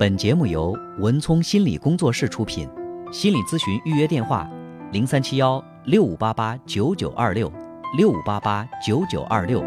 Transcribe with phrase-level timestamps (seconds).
[0.00, 2.66] 本节目由文聪心理工作室出品，
[3.12, 4.50] 心理咨询预约电话：
[4.92, 7.52] 零三七幺六五八八九九二六
[7.98, 9.62] 六五八八九九二六。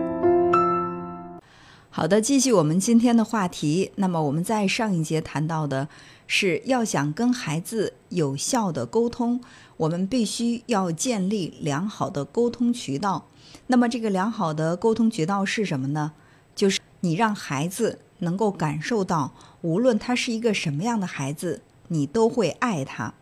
[1.91, 3.91] 好的，继续我们今天的话题。
[3.97, 5.88] 那么我们在上一节谈到的
[6.25, 9.39] 是，要想跟孩子有效的沟通，
[9.77, 13.27] 我们必须要建立良好的沟通渠道。
[13.68, 16.13] 那么这个良好的沟通渠道是什么呢？
[16.55, 23.14] 就是你让孩子能够感受到，无论他是一个什么样的孩子，你都会爱他。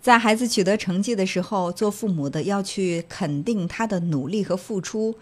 [0.00, 5.14] 在孩子取得成绩的时候，做父母的要去肯定他的努力和付出。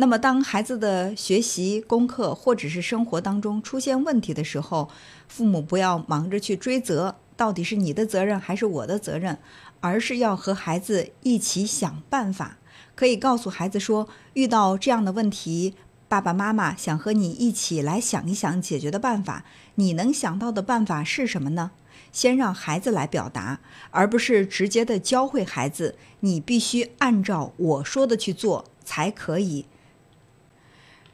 [0.00, 4.88] 那么，当孩子的学习、功课或者是生活当中出现问题的时候，
[5.26, 9.38] 父母不要忙着去追责，到底是你的责任还是我的责任，
[9.80, 12.58] 而是要和孩子一起想办法。
[12.94, 15.74] 可以告诉孩子说，遇到这样的问题，
[16.08, 19.44] 爸爸妈妈想和你一起来想一想解决的办法。
[19.74, 21.70] 你能想到的办法是什么呢？
[22.10, 29.66] 先让孩子来表达，而不是直接的教会孩子，你必须按照我说的去做才可以。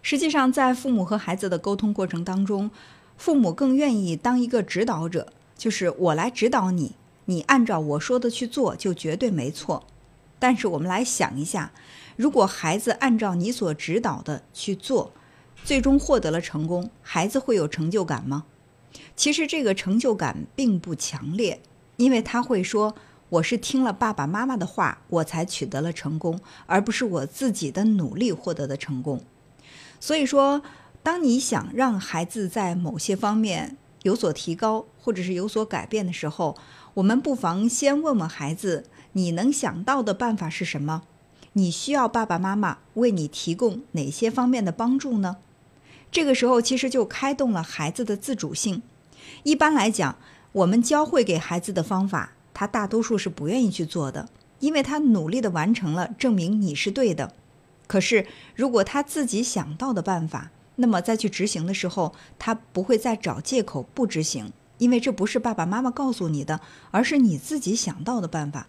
[0.00, 2.70] 实际上，在父母和孩子的沟通过程当中，
[3.16, 9.84] 父母更愿意当一个指导者，就是我来指导你，你按照我说的去做，就绝对没错。
[10.38, 11.72] 但是我们来想一下，
[12.16, 15.12] 如果孩子按照你所指导的去做，
[15.64, 18.44] 最终获得了成功，孩子会有成就感吗？
[19.16, 21.60] 其实这个成就感并不强烈，
[21.96, 22.94] 因为他会说
[23.28, 29.22] ：“我是听了爸爸妈妈的话，我才取得了成功，而不是我自己的努力获得的成功。”
[29.98, 30.62] 所以说，
[31.02, 36.56] 当你想让孩子在某些方面有所提高，或者是有所改变的时候，
[36.94, 41.02] 我们不妨先问问孩子：你能想到的办法是什么？
[41.54, 45.36] 你需要爸爸妈妈为你提供哪些方面的帮助呢？
[46.10, 48.82] 这个时候，其实就开动了孩子的自主性。
[49.44, 50.16] 一般来讲，
[50.52, 57.32] 我们教会给孩子的方法，他大多数是不愿意去做的，因为他努力的完成了，证明你是对的。
[57.86, 58.26] 可是，
[58.56, 66.60] 如果他自己想到的办法，那么再去执行的时候，他不会再找借口不执行，因为这不是爸爸妈妈告诉你的，
[66.90, 68.66] 而是你自己想到的办法。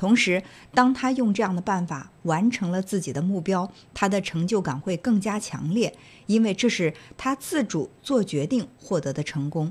[0.00, 5.94] 同时，当他用这样的办法完成了自己的目标，他的成就感会更加强烈，
[6.24, 9.70] 因为这是他自主做决定获得的成功。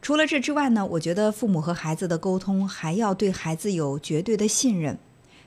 [0.00, 4.98] 除了这之外呢，我觉得父母和孩子的沟通还要对孩子有绝对的信任。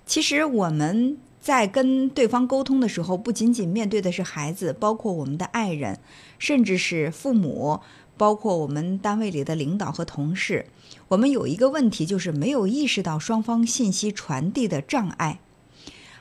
[0.05, 1.17] 其实我们。
[1.41, 5.97] 在跟对方沟通的时候，不仅仅面对的是孩子，包括我们的爱人，
[6.37, 7.79] 甚至是父母，
[8.21, 10.67] 包括我们单位里的领导和同事。
[11.07, 15.39] 我们有一个问题，就是没有意识到双方信息传递的障碍。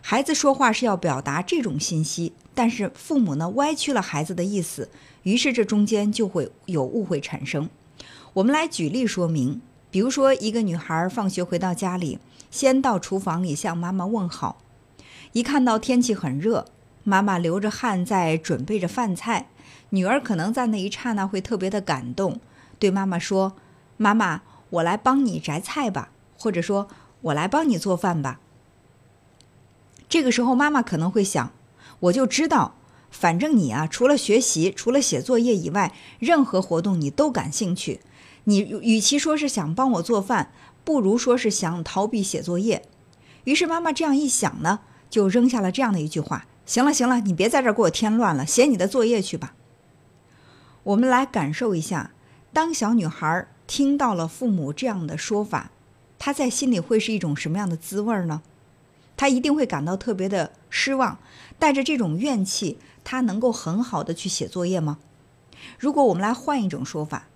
[0.01, 4.89] 孩子说话是要表达这种信息，但是父母呢歪曲了孩子的意思，
[5.25, 7.69] 于是这中间就会有误会产生。
[8.33, 12.19] 我们来举例说明，比如说一个女孩放学回到家里，
[12.51, 14.63] 先到厨房里向妈妈问好。
[15.33, 16.65] 一看到天气很热，
[17.05, 19.51] 妈妈流着汗在准备着饭菜，
[19.91, 22.41] 女儿可能在那一刹那会特别的感动，
[22.79, 23.55] 对妈妈说
[23.97, 26.89] ：“妈妈，我来帮你摘菜吧，或者说
[27.23, 28.41] 我来帮你做饭吧。”
[30.09, 31.53] 这个时候，妈妈可能会想
[32.01, 32.75] ：“我就知道，
[33.11, 38.01] 反正你啊，除了学习，除了写作业以外，任何活动你都感兴趣。
[38.45, 40.53] 你与其说是想帮我做饭，
[40.85, 42.83] 不如说是想逃避写作业。”
[43.45, 44.81] 于是妈妈这样一想呢。
[45.11, 49.55] 就扔下了这样的一句话：“行了，行了，你别在这儿给我添乱了，写你的作业去吧。”
[50.83, 52.13] 我们来感受一下，
[52.53, 55.71] 当小女孩听到了父母这样的说法，
[56.19, 58.43] 她在心里会是一种什么样的滋味呢？
[59.17, 61.19] 她一定会感到特别的失望，
[61.59, 64.99] 带着这种怨气，她能够很好的去写作业吗？
[65.79, 67.27] 如果我们来换一种说法，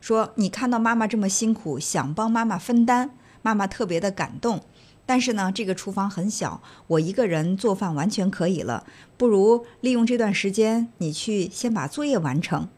[0.00, 3.10] 说你看到妈妈这么辛苦，想帮妈妈分担，
[3.42, 4.62] 妈妈特别的感动。
[5.04, 8.86] 但是呢，这个厨房很小，我一个人做饭完全可以了。
[9.16, 12.68] 不如利用这段时间，你去先把作业完成。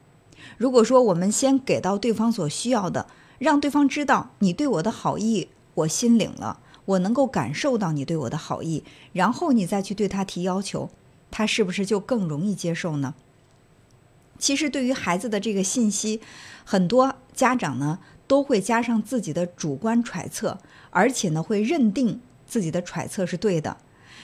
[0.56, 3.06] 如果说我们先给到对方所需要的，
[3.38, 10.90] 让对方知道你对我的好意，我心领了，我能够感受到你对我的好意，然后你再去对他提要求，
[11.30, 13.14] 他是不是就更容易接受呢？
[14.38, 16.20] 其实对于孩子的这个信息，
[16.64, 20.58] 很多家长呢都会加上自己的主观揣测。
[20.96, 23.76] 而且呢，会认定自己的揣测是对的。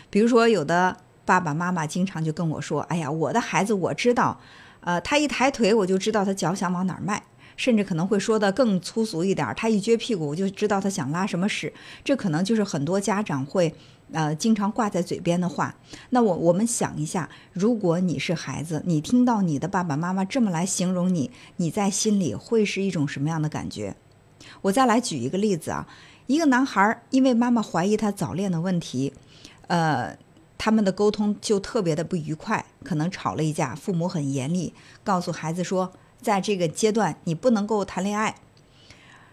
[0.09, 4.39] 比如说，有的爸爸妈妈经常就跟我说：“哎呀，我的孩子我知道，
[4.81, 7.23] 呃，他一抬腿我就知道他脚想往哪儿迈，
[7.57, 11.73] 甚至可能会说的更粗俗一点，他一撅屁股我就知道他想拉什么屎。
[12.03, 13.75] 这可能就是很多家长会
[14.13, 15.75] 呃经常挂在嘴边的话。
[16.09, 23.95] 那我我们想一下，如果你是孩子，你听到你的爸爸妈妈这么来形容你，你在心里会是一种什么样的感觉？
[24.63, 25.87] 我再来举一个例子啊，
[26.27, 29.13] 一个男孩因为妈妈怀疑他早恋的问题，
[29.67, 30.17] 呃。
[30.63, 35.91] 他们的沟通就特别的不愉快，可能吵了一架，父母很严厉，告诉孩子说，
[36.21, 38.37] 在这个阶段你不能够谈恋爱。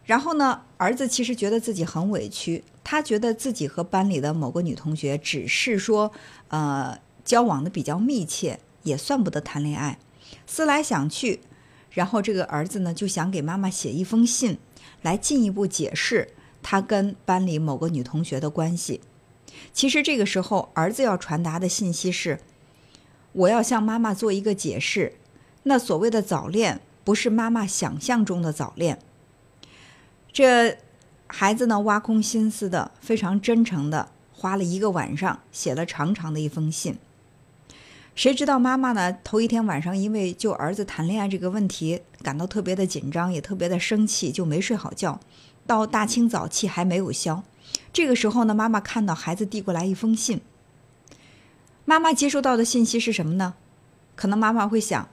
[0.06, 6.14] 然后呢，儿子其实觉得自己很委屈，他觉得自己和班里的某个女同学只是说，
[6.48, 10.00] 呃，交往的比较密切，也算不得谈恋爱。
[10.46, 11.42] 思来想去，
[11.92, 14.58] 然后这个儿子呢就想给妈妈写一封信，
[15.02, 16.30] 来进一步解释
[16.64, 19.02] 他跟班里某个女同学的关系。
[19.74, 22.40] 其实这个时候，儿子要传达的信息是：
[23.32, 25.14] 我要向妈妈做一个解释。
[25.64, 29.00] 那所谓的早恋，不是妈妈想象中的早恋。
[30.32, 30.78] 这
[31.28, 36.98] 孩子呢，挖空心思的，非常真诚的，花了一个晚上写了长长的一封信。
[38.16, 39.16] 谁知道妈妈呢？
[39.24, 45.20] 头一天晚上，因为就儿子谈恋爱这个问题，感到特别的紧张，也特别的生气，就没睡好觉。
[45.68, 47.44] 到大清早，气还没有消。
[47.94, 50.42] 这个时候呢，妈妈看到孩子递过来一封信。
[51.86, 53.56] 妈妈接收到的信息是什么呢？
[54.16, 55.08] 可能妈妈会想，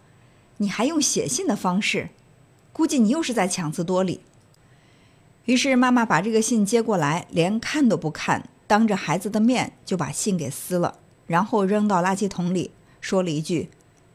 [0.56, 2.10] 你还用写信的方式，
[2.72, 4.20] 估计你又是在强词夺理。
[5.44, 13.70] 于是妈妈把这个信接过来，连看都不看，当着孩子的面就把信给撕了，然后扔到垃圾桶里，说了一句：“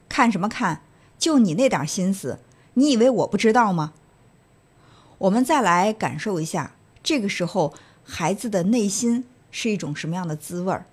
[0.09, 0.81] 看什么看？
[1.17, 2.39] 就你那点心思，
[2.73, 3.93] 你以为我不知道吗？”
[5.19, 7.73] 我们再来感受一下，这个时候。
[8.09, 10.85] 孩子的内心是一种什么样的滋味儿？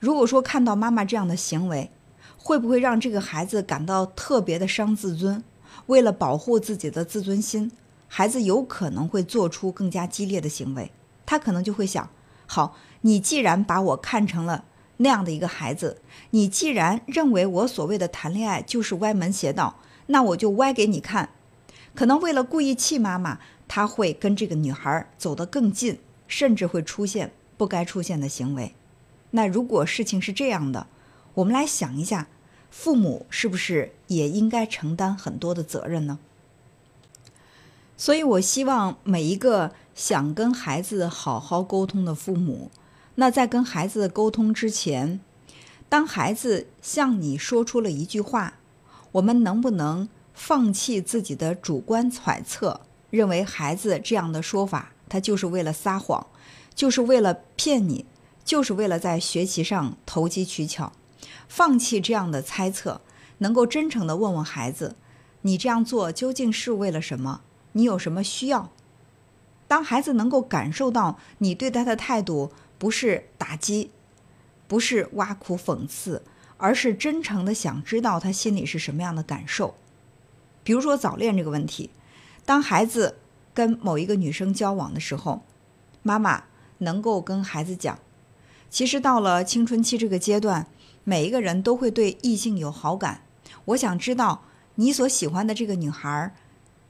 [0.00, 1.90] 如果说看到妈妈这样的行为，
[2.36, 5.44] 会不会让这个孩子感到特别的伤自尊？
[5.86, 7.70] 为了保护自己的自尊心，
[8.08, 10.90] 孩子有可能会做出更加激烈的行为。
[11.24, 12.10] 他可能就会想：
[12.46, 14.64] 好，你既然把我看成了
[14.96, 19.76] 那样的一个孩子，你既然认为我所谓的谈恋爱就是歪门邪道，
[20.06, 21.30] 那我就歪给你看。
[21.94, 23.38] 可能为了故意气妈妈，
[23.68, 25.98] 他会跟这个女孩走得更近。
[26.30, 28.72] 甚至会出现不该出现的行为。
[29.32, 30.86] 那如果事情是这样的，
[31.34, 32.28] 我们来想一下，
[32.70, 36.20] 父母是不是也应该承担很多的责任呢？
[37.96, 42.70] 所以，我希望每一个想跟孩子好好沟通的父母，
[43.16, 45.20] 那在跟孩子沟通之前，
[45.88, 48.54] 当孩子向你说出了一句话，
[49.12, 52.80] 我们能不能放弃自己的主观揣测，
[53.10, 54.92] 认为孩子这样的说法？
[55.10, 56.26] 他就是为了撒谎，
[56.74, 58.06] 就是为了骗你，
[58.42, 60.92] 就是为了在学习上投机取巧。
[61.46, 63.02] 放弃这样的猜测，
[63.38, 64.96] 能够真诚地问问孩子：
[65.42, 67.42] 你这样做究竟是为了什么？
[67.72, 68.70] 你有什么需要？
[69.68, 73.90] 当孩子能够感受到你对他的态度不是打击，
[74.66, 76.22] 不是挖苦讽刺，
[76.56, 79.74] 而是真诚的想知道他心里是什么样的感受。
[80.62, 81.90] 比如说早恋这个问题，
[82.44, 83.16] 当孩子。
[83.52, 85.42] 跟某一个女生交往的时候，
[86.02, 86.44] 妈妈
[86.78, 87.98] 能够跟孩子讲，
[88.70, 90.66] 其实到了青春期这个阶段，
[91.04, 93.22] 每一个人都会对异性有好感。
[93.66, 94.44] 我想知道
[94.76, 96.34] 你所喜欢的这个女孩，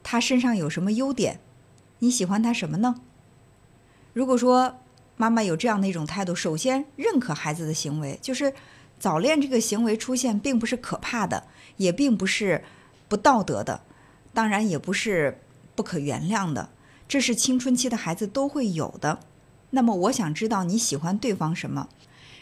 [0.02, 1.40] 她身上有什么优点？
[2.00, 3.00] 你喜欢她什么呢？
[4.12, 4.76] 如果说
[5.16, 8.52] 妈妈有这样的一种态度，首先认可孩子的行为，就是
[8.98, 11.44] 早恋这个行为出现，并不是可怕的，
[11.78, 12.62] 也并不是
[13.08, 13.80] 不道德的，
[14.34, 15.40] 当然也不是。
[15.80, 16.68] 不可原谅的，
[17.08, 19.20] 这是青春期的孩子都会有的。
[19.70, 21.88] 那么，我想知道你喜欢对方什么，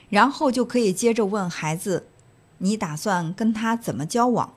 [0.08, 2.08] 然后就可以接着问孩子：
[2.58, 4.54] 你打算跟他怎么交往？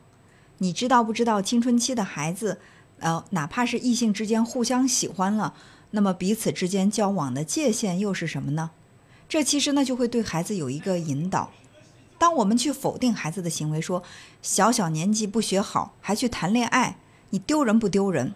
[0.57, 2.59] 你知道不知道青春期的孩子，
[2.97, 5.53] 呃，哪怕是异性之间互相喜欢了，
[5.91, 8.71] 那么彼此之间交往的界限又是什么呢？
[9.29, 11.51] 这其实呢，就会对孩子有一个引导。
[12.17, 14.01] 当我们去否定孩子的行为，说
[14.41, 16.97] 小小年纪不学好，还去谈恋爱，
[17.29, 18.33] 你丢人不丢人？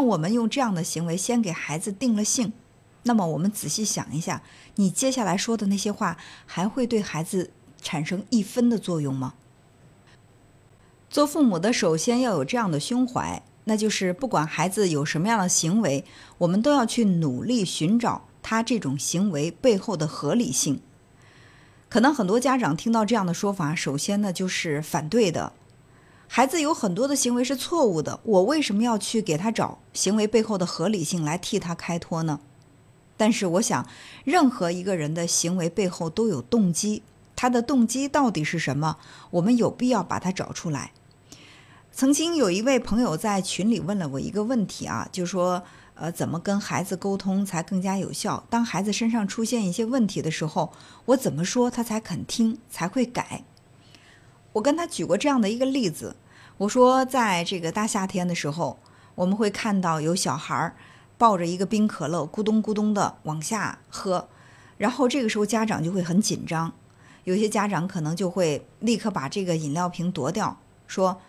[0.00, 2.54] 当我们用这样的行为先给孩子定了性，
[3.02, 4.42] 那么我们仔细想一下，
[4.76, 6.16] 你接下来说的那些话
[6.46, 7.50] 还会对孩子
[7.82, 9.34] 产生一分的作用吗？
[11.10, 16.06] 做父母的首先要有这样的胸怀，那就是不管孩子有什么样的行为，
[16.38, 20.80] 我们都要去努力寻找他这种行为背后的合理性。
[21.90, 25.52] 可能很多家长听到这样的说法，首先呢就是反对的。
[26.32, 32.38] 孩子有很多的行为是错误的，我为什么要去给他找行为背后的合理性来替他开脱呢？
[33.16, 33.84] 但是我想，
[34.22, 37.02] 任何一个人的行为背后都有动机，
[37.34, 38.98] 他的动机到底是什么？
[39.32, 40.92] 我们有必要把它找出来。
[41.90, 48.44] 曾经有一位朋友在群里问了我一个问题啊，就说，呃，怎么跟孩子沟通才更加有效？
[48.48, 50.72] 当孩子身上出现一些问题的时候，
[51.06, 53.42] 我怎么说他才肯听，才会改？
[54.54, 56.16] 我跟他举过这样的一个例子，
[56.60, 58.78] 我说，在这个大夏天的时候，
[59.14, 60.76] 我们会看到有小孩儿
[61.16, 64.28] 抱着一个冰可乐，咕咚咕咚的往下喝，
[64.76, 66.70] 然后这个时候家长就会很紧张，
[67.24, 71.20] 有些家长可能就会立刻把这个饮料瓶夺掉，说。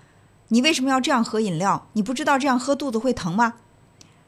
[0.50, 1.88] 你为什么要这样喝饮料？
[1.94, 3.54] 你不知道这样喝肚子会疼吗？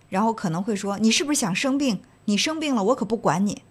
[0.07, 2.01] 然后可能会说：“你是不是想生病？
[2.24, 3.62] 你生病了，我可不管你。”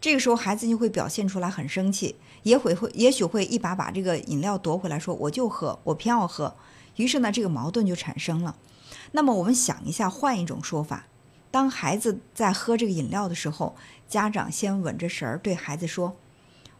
[0.00, 6.54] 这个时候孩子就会表现出来很生气，也会会也许会一把把这个饮料夺回来，说：“我就喝，我偏要喝。”
[6.96, 8.56] 于是呢，这个矛盾就产生了。
[9.12, 11.06] 那么我们想一下，换一种说法：
[11.50, 13.76] 当孩子在喝这个饮料的时候，
[14.08, 16.16] 家长先稳着神儿对孩子说：“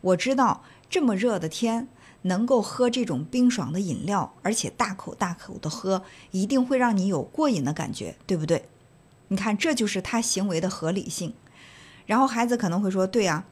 [0.01, 1.89] 我知道这么热的天。”
[2.23, 8.69] 能够喝这种冰爽的饮料，而且大口大口的喝，一定会让你有过瘾的感觉，对不对？
[9.29, 11.33] 你看，这就是他行为的合理性。
[12.11, 13.45] 然后孩子可能会说：“对呀。”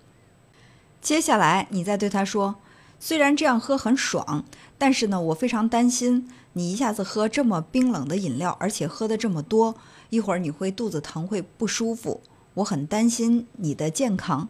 [1.01, 2.57] 接下来你再对他说
[2.99, 4.45] ：“虽然这样喝很爽，
[4.77, 9.77] 但是呢，我非常担心你一下子喝这么冰冷的饮料，而且喝的这么多，
[10.11, 12.21] 一会儿你会肚子疼，会不舒服。
[12.55, 14.49] 我很担心你的健康。”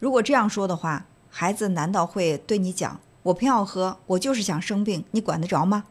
[0.00, 2.98] 如果这样说的话，孩子难道会对你讲？
[3.22, 5.84] 我偏要喝，我就是想生病，你管得着吗？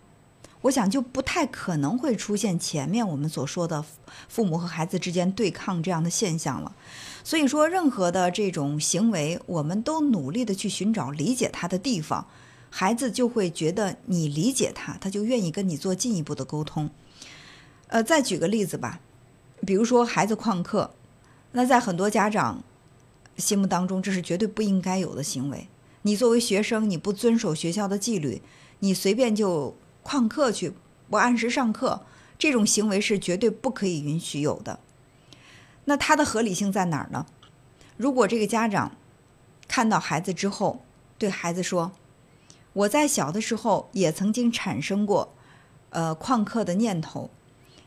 [0.65, 3.86] 我想就不太可能会出现前面我们所说的
[4.27, 6.75] 父母和孩子之间对抗这样的现象了。
[7.24, 12.25] 所以说，任何的这种行为，我们都努力的去寻找理解他的地方，
[12.72, 16.89] 孩子就会觉得你理解他，他就愿意跟你做进一步的沟通。
[17.88, 19.00] 呃，再举个例子吧，
[19.67, 20.95] 比如说孩子旷课，
[21.51, 22.63] 那在很多家长
[23.38, 25.67] 心目当中，这是绝对不应该有的行为。
[26.01, 28.41] 你作为学生，你不遵守学校的纪律，
[28.79, 29.75] 你随便就
[30.06, 30.74] 旷课去，
[31.10, 32.06] 不按时上课，
[32.38, 34.80] 这种行为是绝对不可以允许有的。
[35.86, 37.26] 那它的合理性在哪儿呢？
[37.98, 38.92] 如果这个家长
[39.68, 40.86] 看到孩子之后，
[41.18, 41.92] 对孩子说
[42.74, 45.34] ：“我在小的时候也曾经产生过，
[45.90, 47.32] 呃，旷课的念头，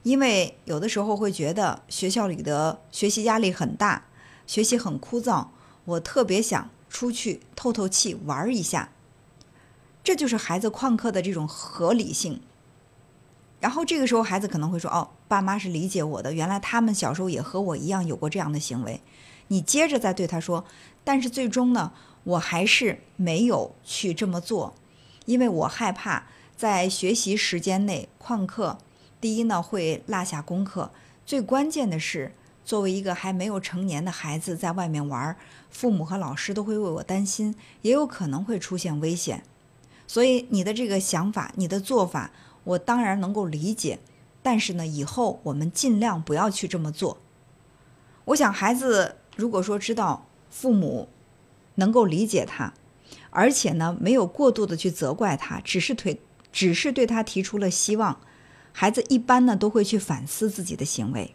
[0.03, 4.07] 因为有的时候会觉得学校里的学习压力很大，
[4.47, 5.47] 学习很枯燥，
[5.85, 8.91] 我特别想。”出去透透气，玩一下，
[10.09, 12.41] 这就是孩子旷课的这种合理性。
[13.61, 19.03] 然后这个时候，孩子可能会说：“哦，爸妈是理解我的，原来他们小时候也和我一样有过这样的行为。”
[19.49, 20.65] 你接着再对他说
[21.05, 21.93] ：“但是最终呢，
[22.25, 24.75] 我还是没有去这么做，
[25.27, 26.25] 因为我害怕
[26.57, 28.79] 在学习时间内旷课。
[29.21, 30.91] 第一呢，会落下功课；
[31.27, 32.33] 最关键的是。”
[32.65, 35.37] 作为一个还没有成年的孩子，在外面玩，
[35.69, 39.43] 父母和老师都会为我担心，也有可能会出现危险。
[40.09, 42.33] 所以你的这个想法，你的做法，
[42.65, 44.01] 我当然能够理解。
[44.43, 47.19] 但是呢，以后我们尽量不要去这么做。
[48.25, 51.09] 我想，孩子如果说知道父母
[51.75, 52.73] 能够理解他，
[53.31, 58.21] 而且呢，没有过度的去责怪他，只是推，只是对他提出了希望，
[58.73, 61.35] 孩子一般呢都会去反思自己的行为。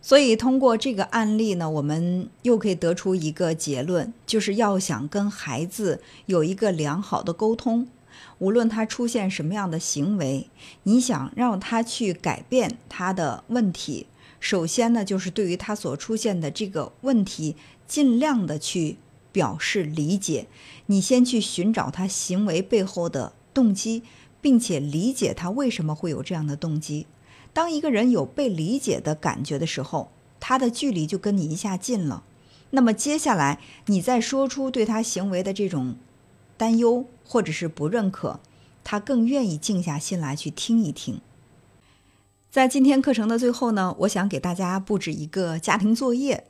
[0.00, 7.88] 所以，通过这个案例呢，我们又可以得出一个结论，就是要想跟孩子有一个良好的沟通，
[8.38, 10.48] 无论他出现什么样的行为，
[10.84, 14.06] 你想让他去改变他的问题，
[14.38, 18.96] 首先呢，就是对于他所出现的这个问题，尽量的去
[19.32, 20.46] 表示理解。
[20.86, 24.04] 你先去寻找他行为背后的动机，
[24.40, 27.06] 并且理解他为什么会有这样的动机。
[27.58, 32.22] 当一个人有被理解的感觉的时候，他的距离就跟你一下近了。
[32.70, 35.96] 那么接下来，你再说出对他行为的这种
[36.56, 38.38] 担忧或者是不认可，
[38.84, 41.20] 他更愿意静下心来去听一听。
[42.48, 46.46] 在今天课程的最后呢，我想给大家布置一个家庭作业，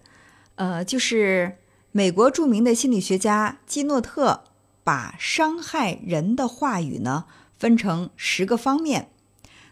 [0.56, 1.56] 呃，就是
[1.90, 4.44] 美国著名的心理学家基诺特
[4.84, 7.24] 把伤害人的话语呢
[7.58, 9.08] 分成十个方面，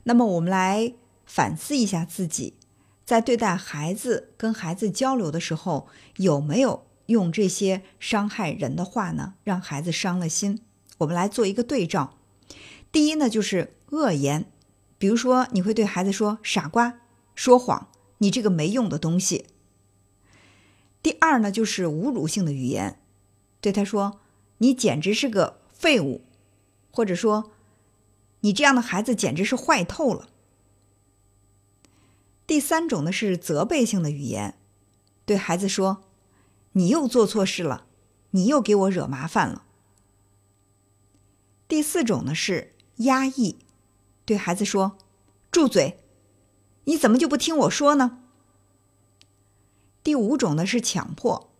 [0.04, 0.94] 那么我们来。
[1.26, 2.54] 反思一下自己，
[3.04, 9.34] 在对待孩子、跟孩子交流的时候，有没有用这些伤害人的话呢？
[9.44, 10.62] 让孩子伤了心。
[10.98, 12.14] 我们来做一个对照。
[12.90, 14.50] 第一呢，就是恶言，
[14.96, 17.00] 比如说你会对孩子说“傻瓜
[17.34, 19.46] ”“说谎”“你这个没用的东西”。
[21.02, 22.98] 第二呢，就是侮辱性的语言，
[23.60, 24.20] 对他说
[24.58, 26.24] “你简直是个废物”，
[26.90, 27.52] 或者说
[28.40, 30.28] “你这样的孩子简直是坏透了”。
[32.46, 34.56] 第三种呢是责备性的语言，
[35.24, 36.04] 对孩子说
[36.72, 37.86] ：“你又做错事了，
[38.30, 39.64] 你又给我惹麻烦了。”
[41.66, 43.58] 第四种呢是压抑，
[44.24, 44.96] 对孩子说
[45.50, 45.98] ：“住嘴！
[46.84, 48.22] 你怎么就不听我说呢？”
[50.04, 51.50] 第五种呢是强迫，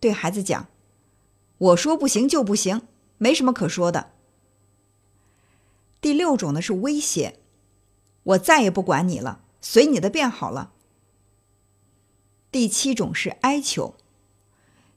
[0.00, 0.68] 对孩子讲
[1.58, 4.12] ：“我说不行就不行，没什么可说的。”
[6.00, 7.38] 第六种呢是威胁，
[8.22, 10.72] 我再也不管你了，随你的便好了。
[12.50, 13.94] 第七种是哀求，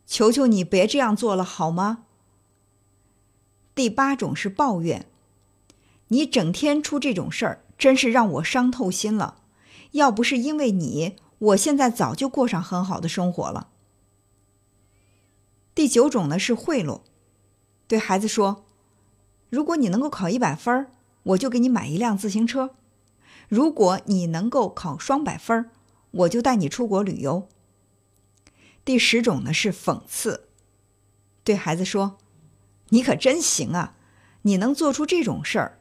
[0.06, 2.06] 求求你别这样做了好吗？
[3.76, 5.08] 第八种是抱怨，
[6.10, 9.42] 你整天出这种事儿，真是让我伤透心了。
[9.92, 13.70] 要不是因为你，我现在早就过上很好的生活了。
[15.76, 17.02] 第九种呢是贿赂，
[17.88, 18.66] 对孩子说。
[19.50, 20.92] 如果你能够考一百分儿
[21.24, 22.70] 我就给你买一辆自行车；
[23.50, 25.70] 如果你能够考双百分儿
[26.12, 27.48] 我就带你出国旅游。
[28.86, 30.48] 第十种呢是讽刺，
[31.44, 32.18] 对孩子说
[32.90, 33.96] ：“你可真行啊，
[34.44, 35.80] 你能做出这种事儿，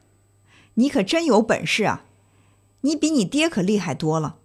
[0.75, 2.05] 你可真有本事啊，
[2.81, 4.37] 你比你爹可厉害多了。”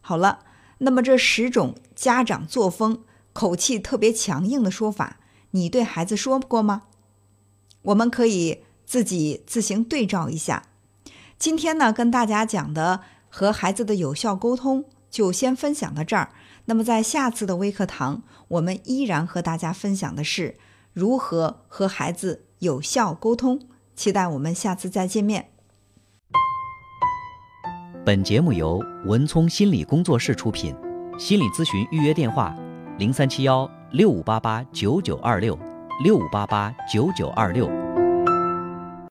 [0.00, 0.44] 好了，
[0.78, 5.18] 那么这十种家长作风口气特别强硬的说法，
[5.50, 6.84] 你对孩子说过吗？
[7.82, 10.64] 我们可以自己自行对照一下。
[11.38, 16.30] 今天呢，跟大家讲的和孩子的有效沟通就先分享到这儿。
[16.64, 20.56] 那么在下次的微课堂，我们依然和大家分享的是
[20.92, 23.60] 如何和孩子有效沟通。
[23.94, 25.50] 期待我们下次再见面。
[28.04, 30.74] 本节目由文聪心理工作室出品，
[31.18, 32.56] 心理咨询预约电话：
[32.98, 35.58] 零三七幺六五八八九九二六。
[36.04, 37.85] 六五八八九九二六。